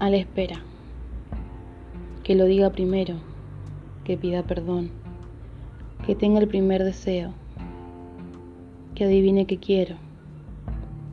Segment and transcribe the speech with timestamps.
[0.00, 0.56] a la espera.
[2.24, 3.16] Que lo diga primero,
[4.04, 4.90] que pida perdón,
[6.06, 7.32] que tenga el primer deseo,
[8.94, 9.96] que adivine qué quiero,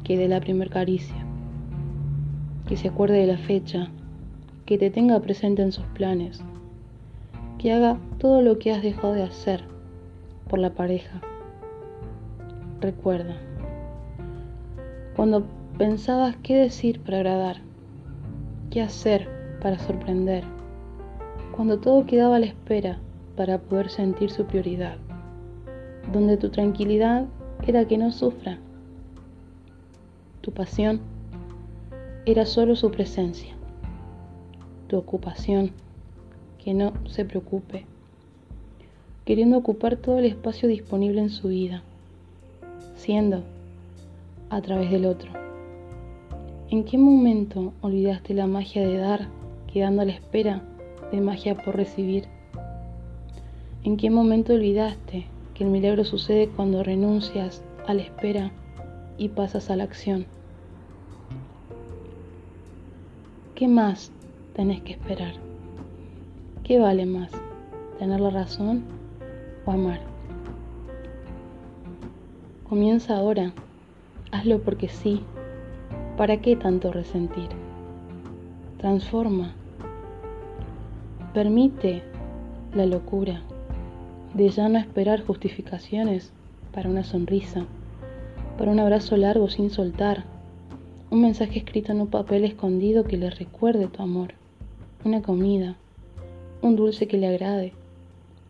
[0.04, 1.26] que dé la primer caricia,
[2.66, 3.90] que se acuerde de la fecha,
[4.66, 6.42] que te tenga presente en sus planes,
[7.58, 9.64] que haga todo lo que has dejado de hacer
[10.50, 11.22] por la pareja.
[12.80, 13.36] Recuerda,
[15.16, 15.46] cuando
[15.78, 17.68] pensabas qué decir para agradar,
[18.70, 19.28] qué hacer
[19.62, 20.44] para sorprender,
[21.56, 23.00] cuando todo quedaba a la espera
[23.36, 24.98] para poder sentir su prioridad,
[26.12, 27.26] donde tu tranquilidad
[27.66, 28.60] era que no sufra,
[30.42, 31.02] tu pasión
[32.26, 33.56] era solo su presencia,
[34.88, 35.72] tu ocupación
[36.64, 37.86] que no se preocupe,
[39.26, 41.84] queriendo ocupar todo el espacio disponible en su vida,
[42.96, 43.44] siendo
[44.50, 45.47] a través del otro.
[46.70, 49.30] ¿En qué momento olvidaste la magia de dar,
[49.72, 50.62] quedando a la espera
[51.14, 52.26] de magia por recibir?
[53.86, 58.52] ¿En qué momento olvidaste que el milagro sucede cuando renuncias a la espera
[59.18, 60.26] y pasas a la acción?
[63.56, 64.12] ¿Qué más
[64.54, 65.36] tenés que esperar?
[66.66, 67.32] ¿Qué vale más?
[67.98, 68.84] ¿Tener la razón
[69.66, 70.02] o amar?
[72.68, 73.54] Comienza ahora.
[74.34, 75.24] Hazlo porque sí
[76.18, 77.50] ¿Para qué tanto resentir?
[78.80, 79.54] Transforma.
[81.32, 82.02] Permite
[82.74, 83.44] la locura
[84.34, 86.32] de ya no esperar justificaciones
[86.74, 87.68] para una sonrisa,
[88.58, 90.24] para un abrazo largo sin soltar,
[91.12, 94.34] un mensaje escrito en un papel escondido que le recuerde tu amor,
[95.06, 95.76] una comida,
[96.64, 97.74] un dulce que le agrade,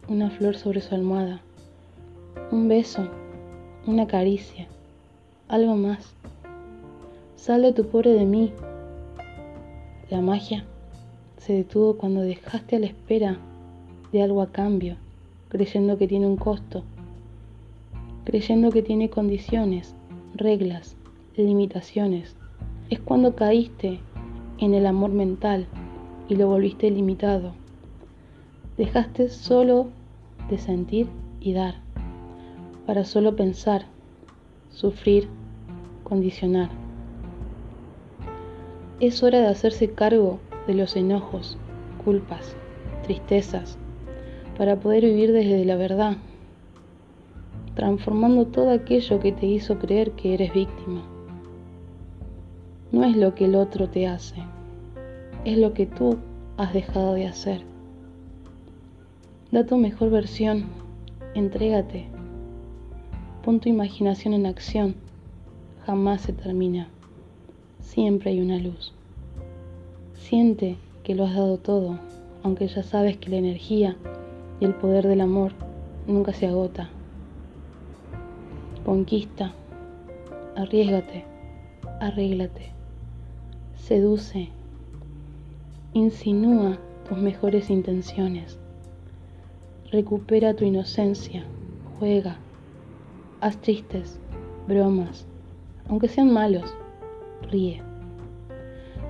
[0.07, 1.41] una flor sobre su almohada,
[2.49, 3.09] un beso,
[3.85, 4.67] una caricia,
[5.49, 6.16] algo más.
[7.47, 8.51] Sal de tu pobre de mí.
[10.09, 10.65] La magia
[11.37, 13.37] se detuvo cuando dejaste a la espera
[14.11, 14.97] de algo a cambio,
[15.47, 16.83] creyendo que tiene un costo,
[18.25, 19.95] creyendo que tiene condiciones,
[20.35, 20.97] reglas,
[21.37, 22.35] limitaciones.
[22.89, 24.01] Es cuando caíste
[24.57, 25.67] en el amor mental
[26.27, 27.53] y lo volviste limitado.
[28.75, 29.87] Dejaste solo
[30.49, 31.07] de sentir
[31.39, 31.75] y dar,
[32.85, 33.85] para solo pensar,
[34.69, 35.29] sufrir,
[36.03, 36.86] condicionar.
[38.99, 41.55] Es hora de hacerse cargo de los enojos,
[42.03, 42.55] culpas,
[43.03, 43.77] tristezas,
[44.57, 46.17] para poder vivir desde la verdad,
[47.75, 51.03] transformando todo aquello que te hizo creer que eres víctima.
[52.91, 54.41] No es lo que el otro te hace,
[55.45, 56.17] es lo que tú
[56.57, 57.61] has dejado de hacer.
[59.51, 60.65] Da tu mejor versión,
[61.35, 62.07] entrégate,
[63.43, 64.95] pon tu imaginación en acción,
[65.85, 66.89] jamás se termina
[67.87, 68.93] siempre hay una luz.
[70.13, 71.97] Siente que lo has dado todo,
[72.43, 73.95] aunque ya sabes que la energía
[74.59, 75.53] y el poder del amor
[76.05, 76.89] nunca se agota.
[78.85, 79.53] Conquista,
[80.55, 81.23] arriesgate,
[82.01, 82.73] arréglate,
[83.75, 84.49] seduce,
[85.93, 86.77] insinúa
[87.07, 88.59] tus mejores intenciones,
[89.91, 91.45] recupera tu inocencia,
[91.99, 92.37] juega,
[93.39, 94.19] haz chistes,
[94.67, 95.25] bromas,
[95.87, 96.75] aunque sean malos
[97.43, 97.81] ríe,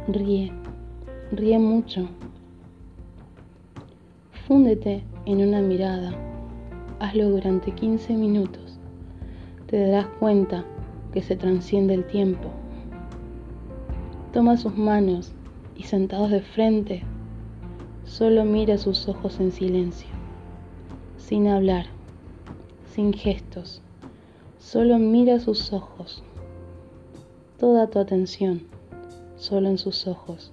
[0.07, 0.51] ríe,
[1.31, 2.07] ríe mucho.
[4.47, 6.13] Fúndete en una mirada,
[6.99, 8.79] hazlo durante 15 minutos.
[9.67, 10.63] Te darás cuenta
[11.13, 12.49] que se transciende el tiempo.
[14.31, 15.33] Toma sus manos
[15.75, 17.03] y sentados de frente,
[18.05, 20.09] solo mira sus ojos en silencio,
[21.17, 21.87] sin hablar,
[22.93, 23.81] sin gestos,
[24.59, 26.23] solo mira sus ojos
[27.57, 28.61] toda tu atención
[29.35, 30.51] solo en sus ojos,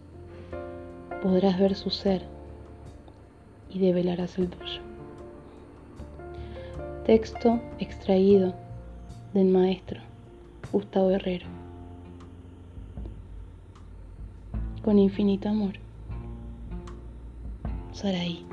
[1.22, 2.22] podrás ver su ser
[3.70, 4.80] y develarás el tuyo.
[7.04, 8.54] Texto extraído
[9.34, 10.00] del maestro
[10.72, 11.46] Gustavo Herrero.
[14.82, 15.74] Con infinito amor.
[17.92, 18.46] Saraí.